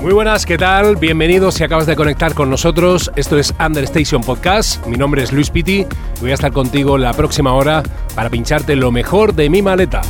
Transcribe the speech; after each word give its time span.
Muy 0.00 0.12
buenas, 0.14 0.46
¿qué 0.46 0.56
tal? 0.56 0.96
Bienvenidos 0.96 1.56
si 1.56 1.62
acabas 1.62 1.84
de 1.84 1.94
conectar 1.94 2.32
con 2.32 2.48
nosotros. 2.48 3.12
Esto 3.16 3.38
es 3.38 3.52
Understation 3.60 4.22
Podcast. 4.22 4.82
Mi 4.86 4.96
nombre 4.96 5.22
es 5.22 5.30
Luis 5.30 5.50
Pitti 5.50 5.80
y 5.80 5.86
voy 6.22 6.30
a 6.30 6.34
estar 6.34 6.52
contigo 6.52 6.96
la 6.96 7.12
próxima 7.12 7.52
hora 7.52 7.82
para 8.14 8.30
pincharte 8.30 8.76
lo 8.76 8.90
mejor 8.90 9.34
de 9.34 9.50
mi 9.50 9.60
maleta. 9.60 10.00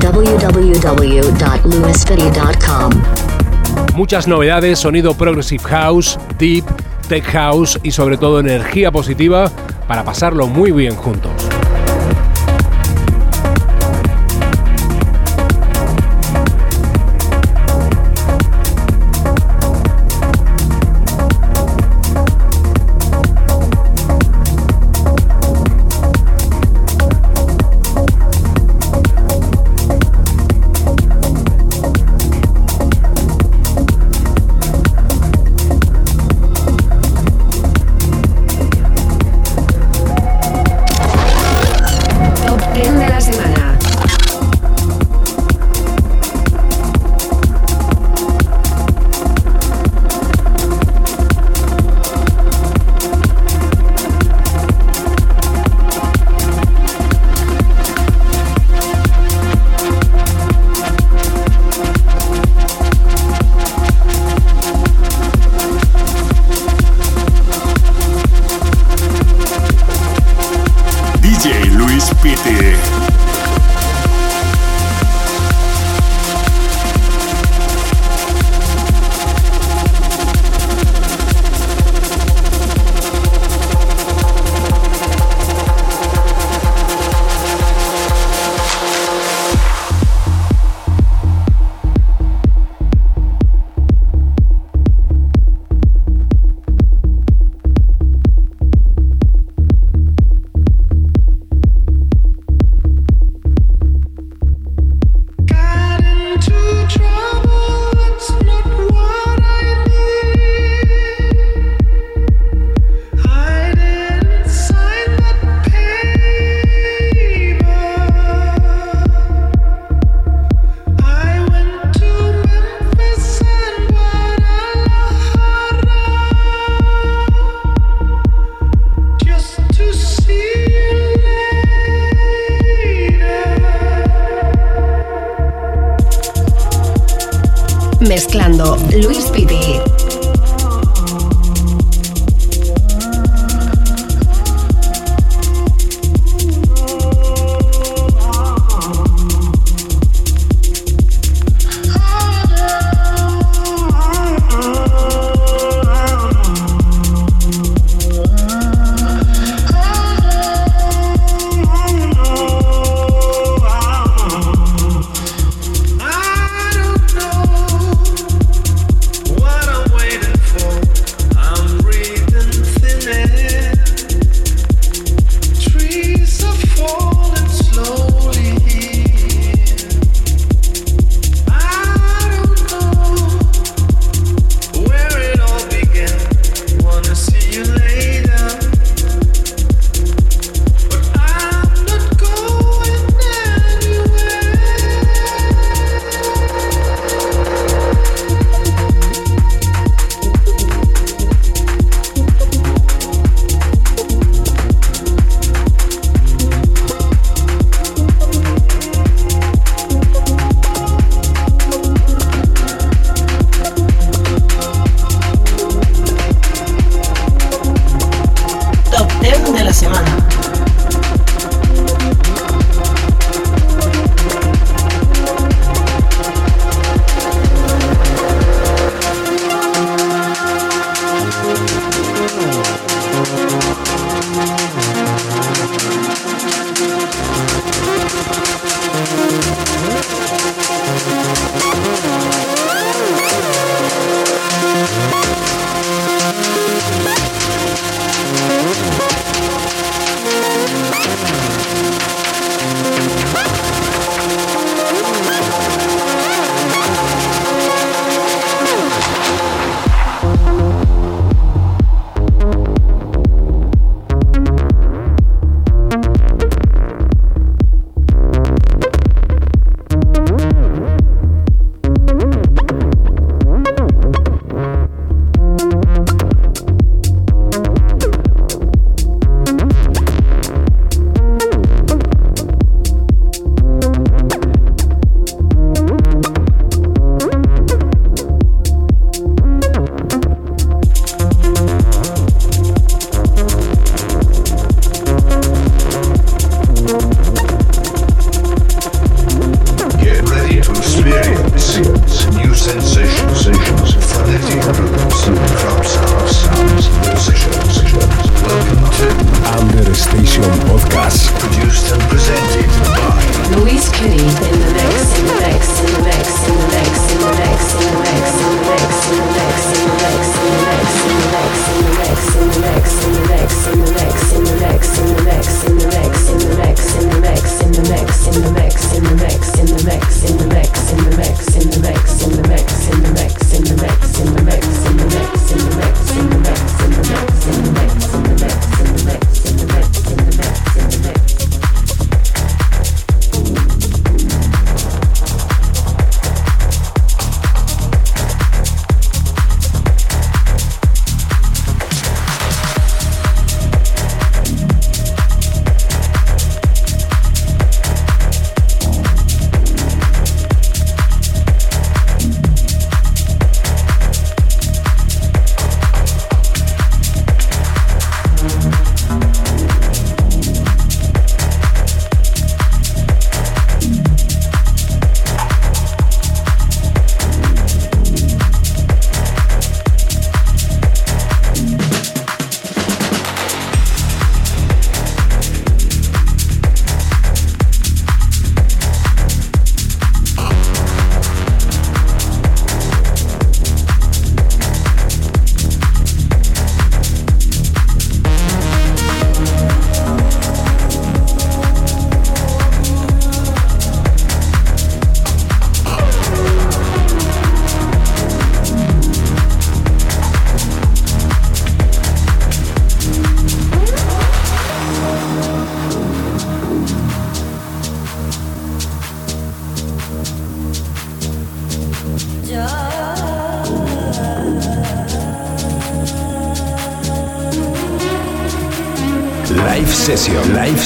www.lewispity.com. 0.00 2.90
Muchas 3.96 4.28
novedades, 4.28 4.78
sonido 4.78 5.14
Progressive 5.14 5.64
House, 5.64 6.20
Deep, 6.38 6.64
Tech 7.08 7.24
House 7.24 7.80
y 7.82 7.90
sobre 7.90 8.18
todo 8.18 8.38
energía 8.38 8.92
positiva 8.92 9.50
para 9.88 10.04
pasarlo 10.04 10.46
muy 10.46 10.70
bien 10.70 10.94
juntos. 10.94 11.32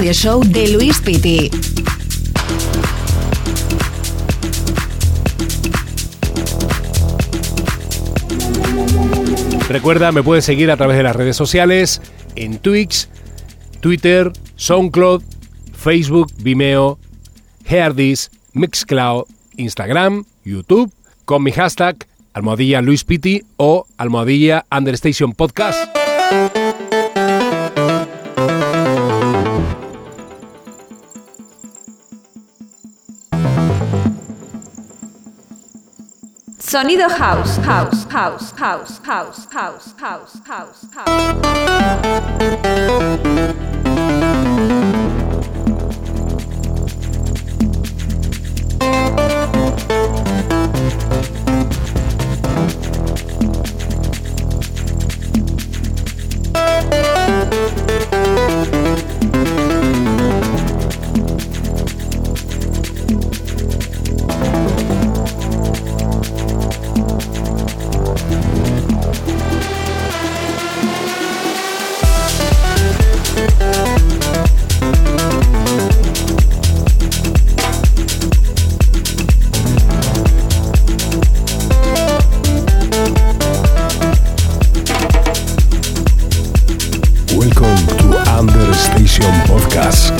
Radio 0.00 0.14
show 0.14 0.42
de 0.42 0.68
Luis 0.68 0.98
Piti. 1.02 1.50
Recuerda, 9.68 10.10
me 10.10 10.22
puedes 10.22 10.46
seguir 10.46 10.70
a 10.70 10.78
través 10.78 10.96
de 10.96 11.02
las 11.02 11.14
redes 11.14 11.36
sociales, 11.36 12.00
en 12.34 12.56
Twitch, 12.60 13.08
Twitter, 13.80 14.32
SoundCloud, 14.56 15.22
Facebook, 15.74 16.32
Vimeo, 16.38 16.98
Heardis, 17.66 18.30
Mixcloud, 18.54 19.24
Instagram, 19.58 20.24
YouTube, 20.46 20.90
con 21.26 21.42
mi 21.42 21.52
hashtag 21.52 22.06
almohadilla 22.32 22.80
Luis 22.80 23.04
Piti 23.04 23.42
o 23.58 23.84
almohadilla 23.98 24.64
Understation 24.70 25.34
Podcast. 25.34 25.94
Sonido 36.70 37.08
house, 37.08 37.56
house, 37.56 38.04
house, 38.04 38.52
house, 38.52 39.00
house, 39.00 39.44
house, 39.46 39.92
house, 39.98 40.40
house, 40.46 40.86
house. 40.94 41.10
Podcast. 89.70 90.19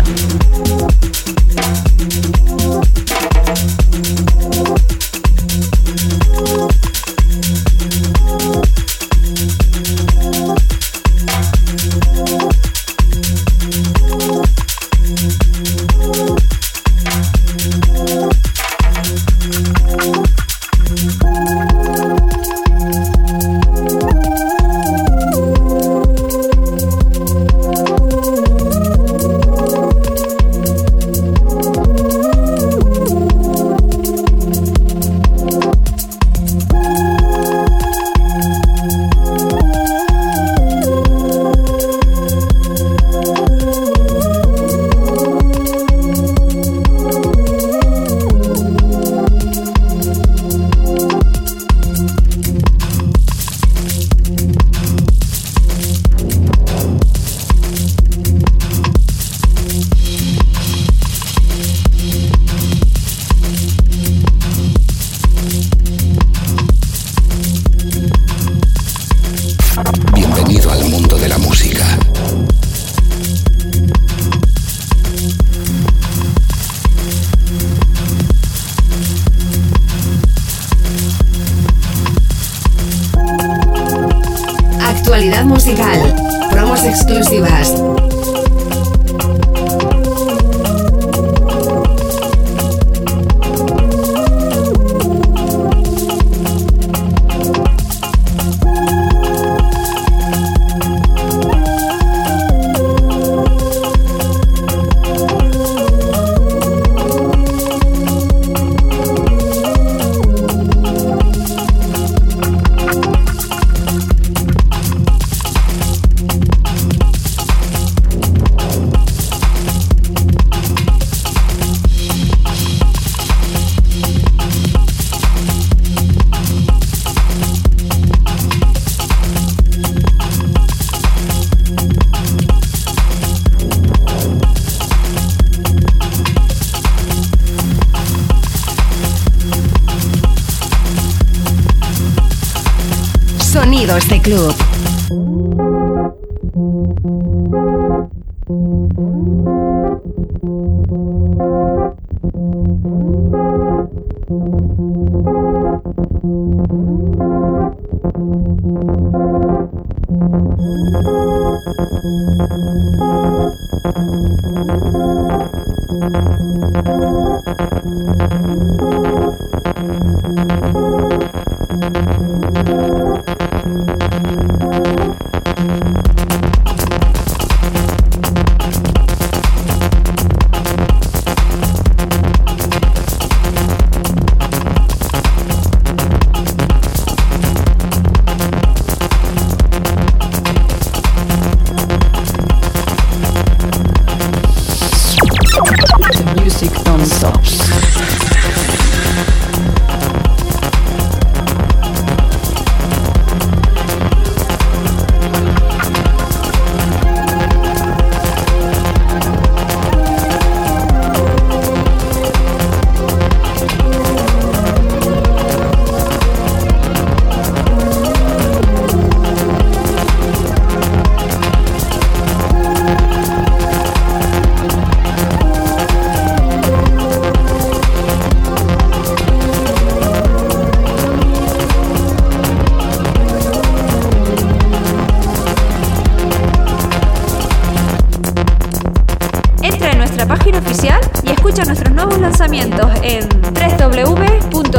Club. 144.19 144.80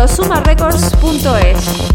Station 0.06 1.92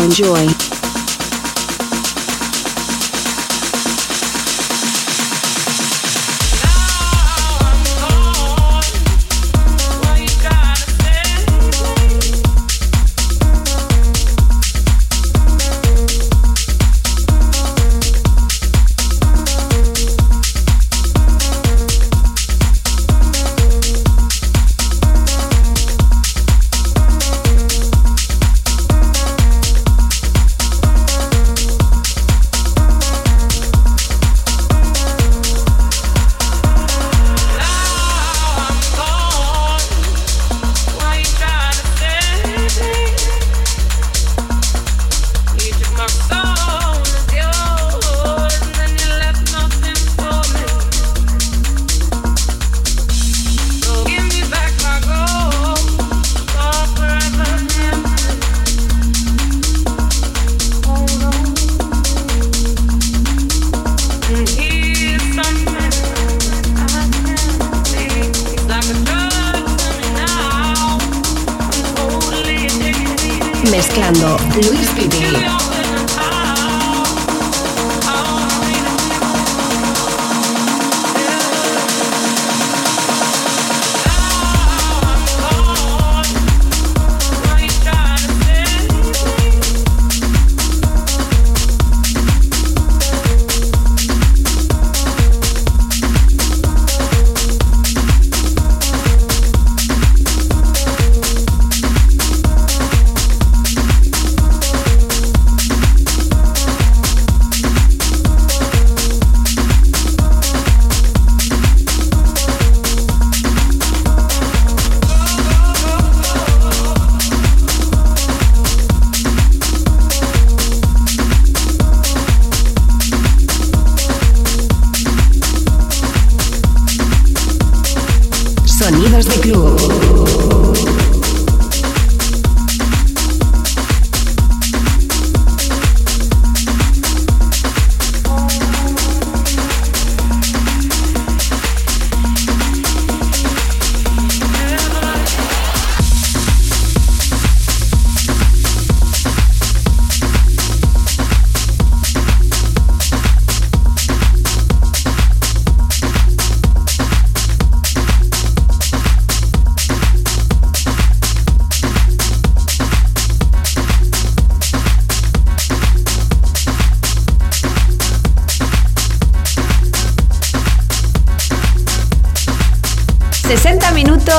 enjoy. 0.00 0.61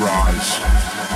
rise. 0.00 1.15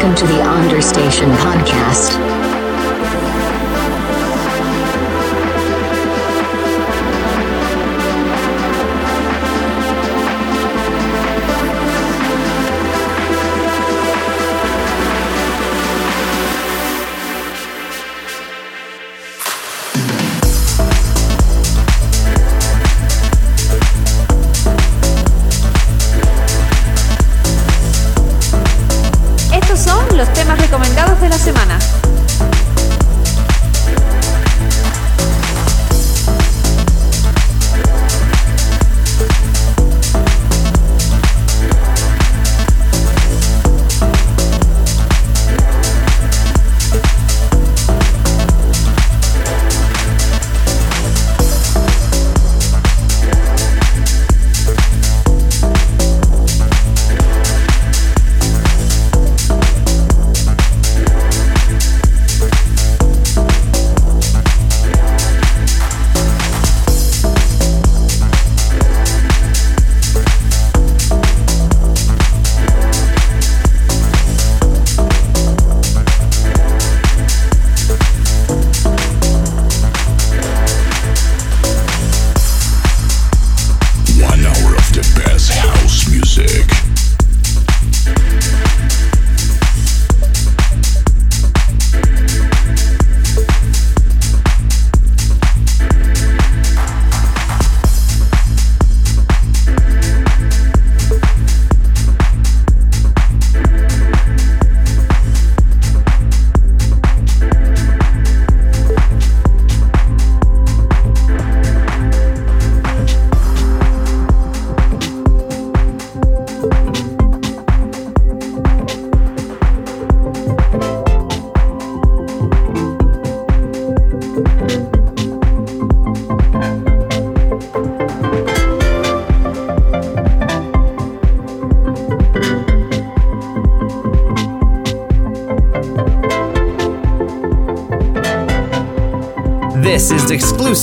Welcome 0.00 0.16
to 0.16 0.32
the 0.32 0.42
Onder 0.42 0.80
Station 0.80 1.28
podcast. 1.32 2.19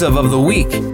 Of 0.04 0.30
the 0.30 0.40
week. 0.40 0.87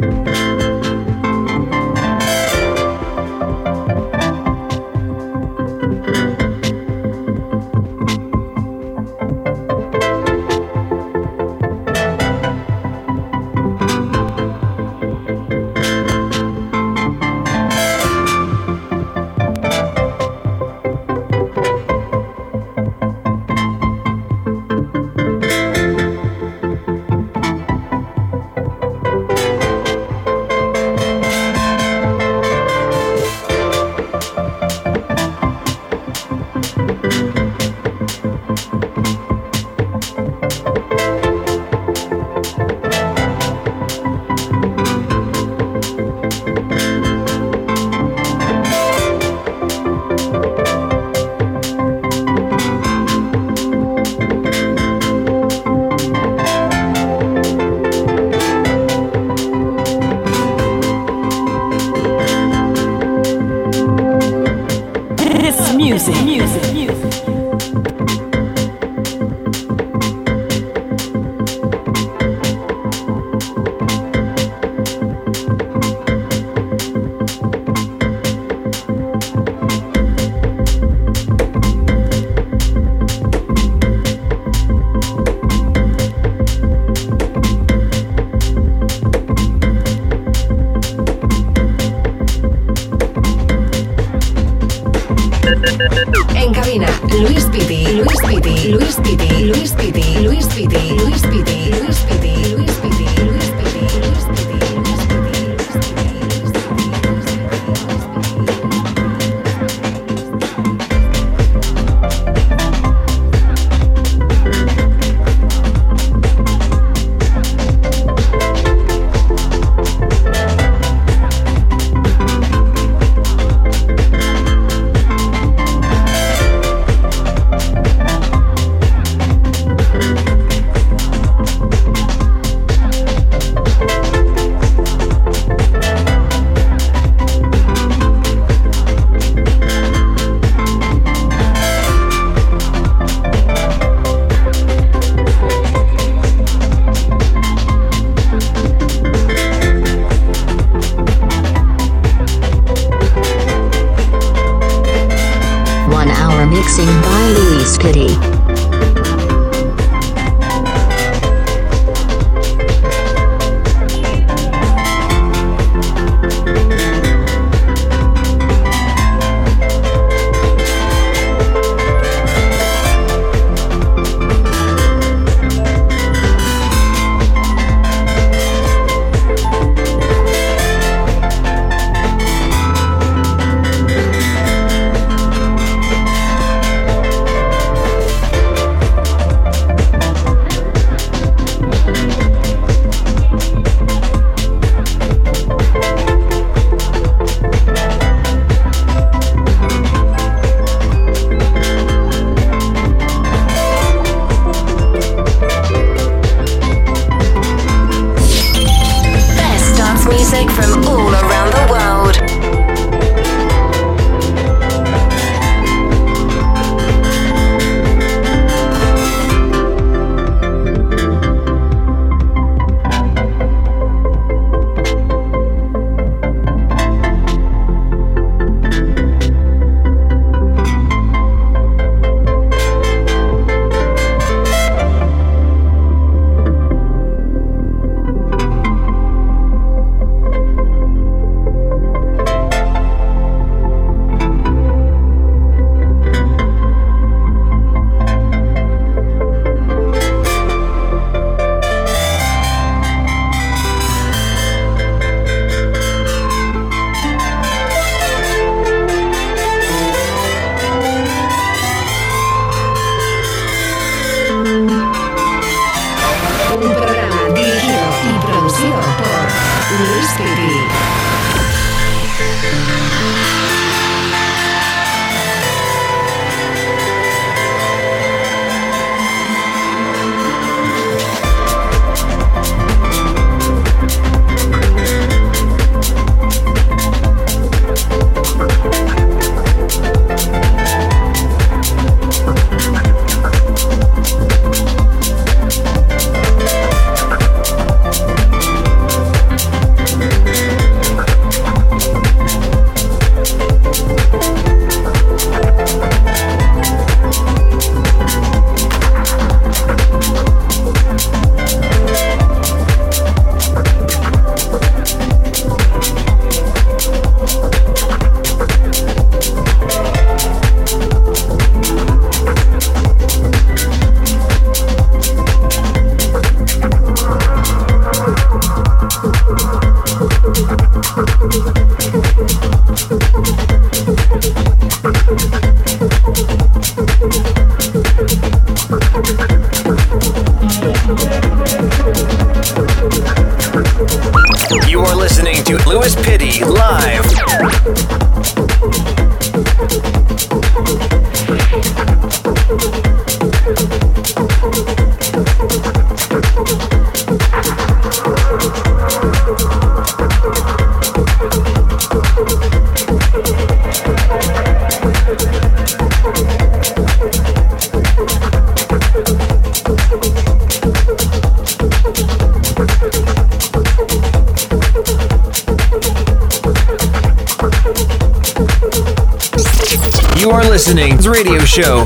listening 380.54 380.96
to 380.98 381.06
the 381.06 381.10
radio 381.10 381.40
show 381.40 381.84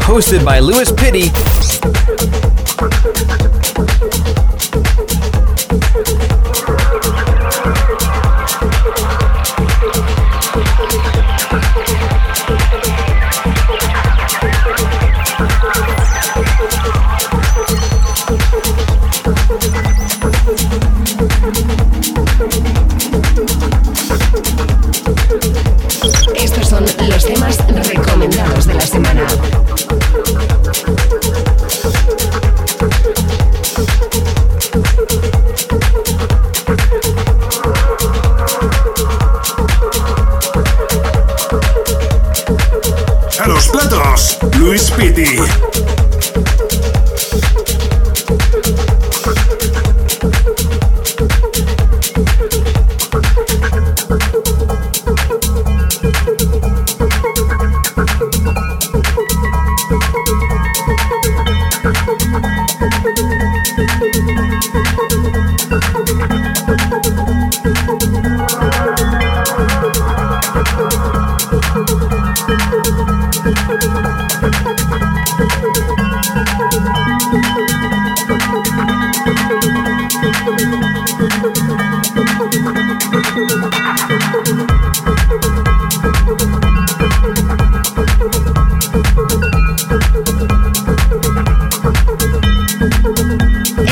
hosted 0.00 0.44
by 0.44 0.58
Louis 0.58 0.90
Pitty 0.90 2.47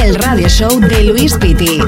El 0.02 0.14
radio 0.16 0.48
show 0.48 0.80
de 0.80 1.04
Luis 1.04 1.34
Piti. 1.38 1.80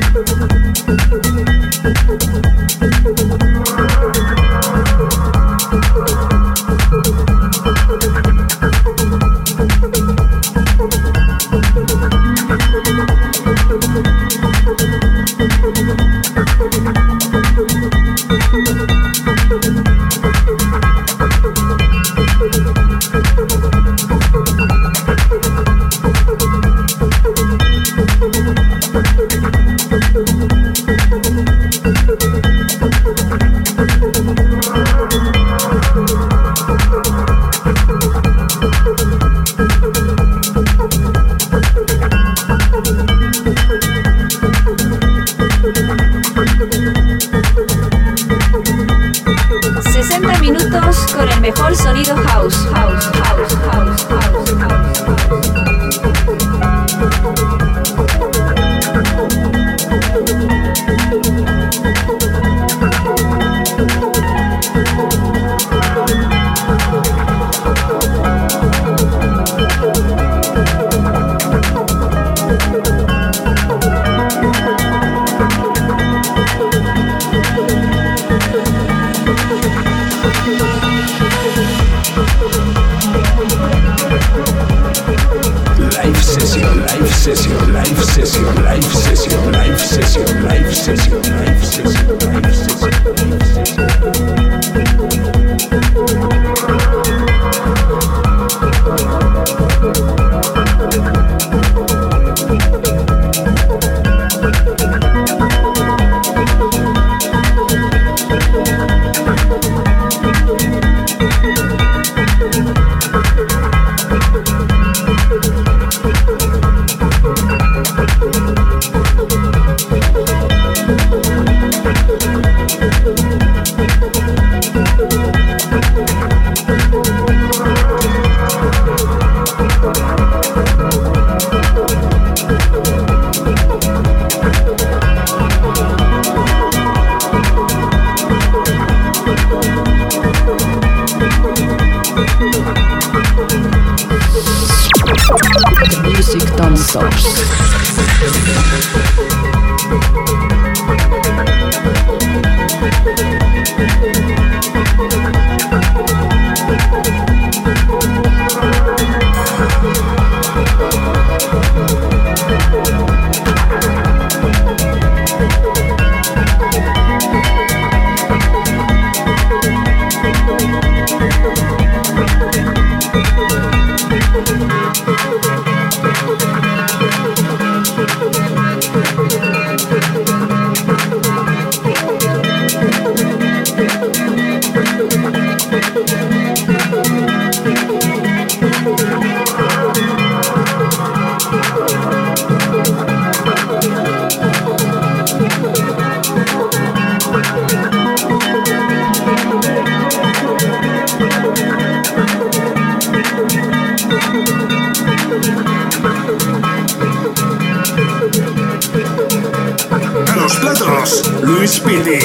Luis 211.43 211.81
Piti. 211.81 212.19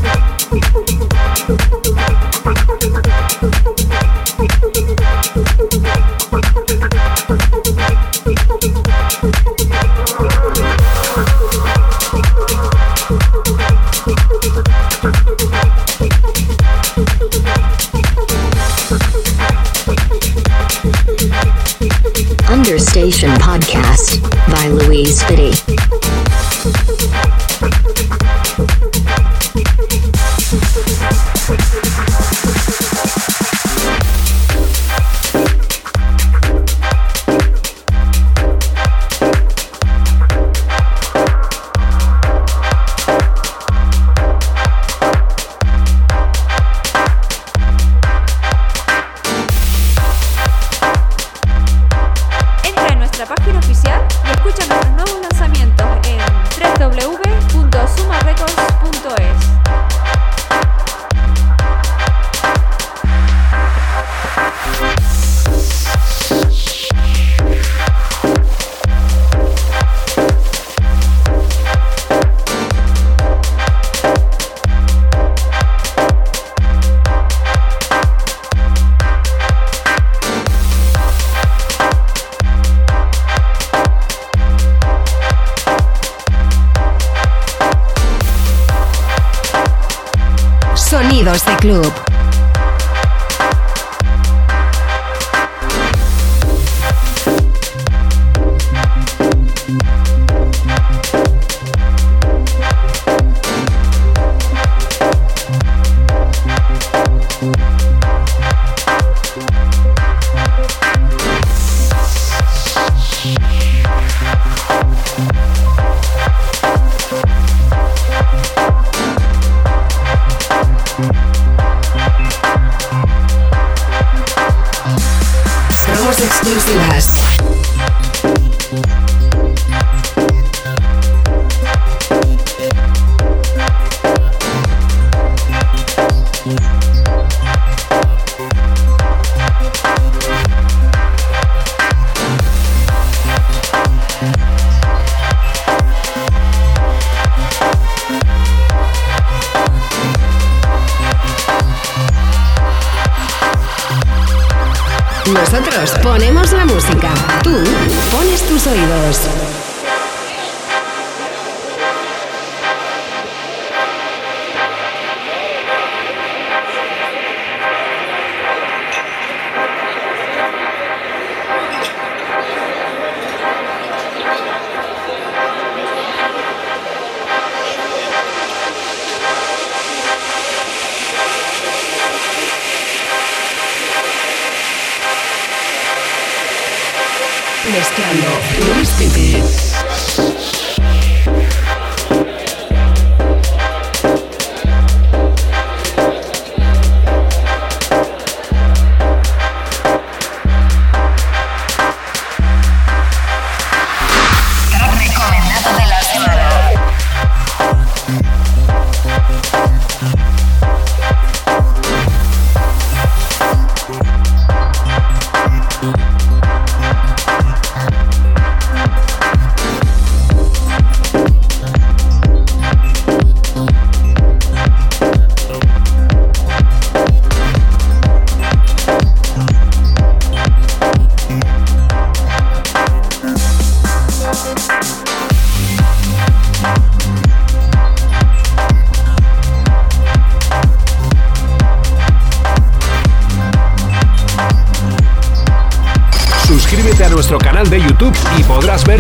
Sonidos 91.26 91.46
de 91.46 91.58
club. 91.58 92.05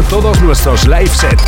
Todos 0.03 0.41
nuestros 0.41 0.87
live 0.87 1.07
sets. 1.07 1.44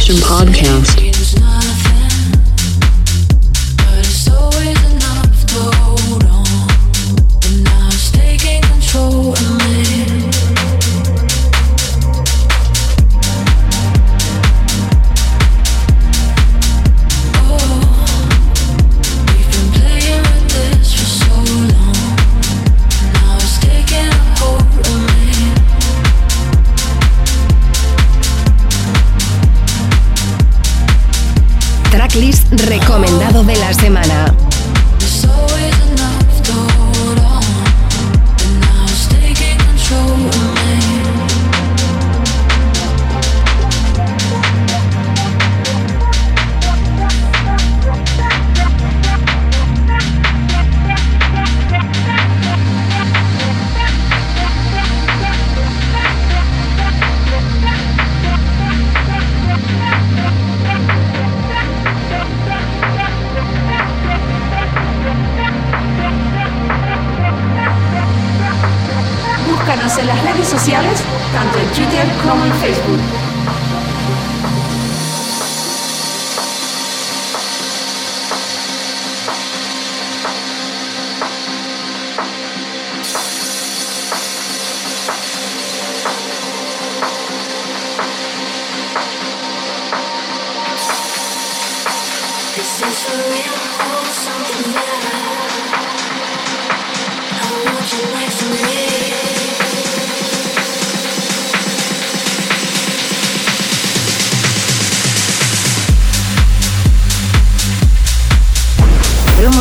Station 0.00 0.16
Podcast. 0.16 1.01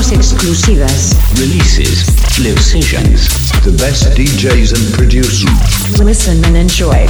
Demos 0.01 0.11
exclusivas. 0.13 1.13
Releases, 1.37 2.39
live 2.39 2.59
sessions, 2.59 3.27
the 3.63 3.71
best 3.77 4.05
DJs 4.17 4.73
and 4.73 4.93
producers. 4.95 5.99
Listen 5.99 6.43
and 6.43 6.57
enjoy. 6.57 7.07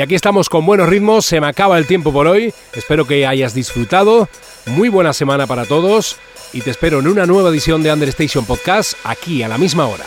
Y 0.00 0.02
aquí 0.02 0.14
estamos 0.14 0.48
con 0.48 0.64
buenos 0.64 0.88
ritmos, 0.88 1.26
se 1.26 1.42
me 1.42 1.46
acaba 1.46 1.76
el 1.76 1.86
tiempo 1.86 2.10
por 2.10 2.26
hoy, 2.26 2.54
espero 2.72 3.06
que 3.06 3.26
hayas 3.26 3.52
disfrutado, 3.52 4.30
muy 4.64 4.88
buena 4.88 5.12
semana 5.12 5.46
para 5.46 5.66
todos 5.66 6.16
y 6.54 6.62
te 6.62 6.70
espero 6.70 7.00
en 7.00 7.06
una 7.06 7.26
nueva 7.26 7.50
edición 7.50 7.82
de 7.82 7.92
Understation 7.92 8.46
Podcast 8.46 8.94
aquí 9.04 9.42
a 9.42 9.48
la 9.48 9.58
misma 9.58 9.86
hora. 9.88 10.06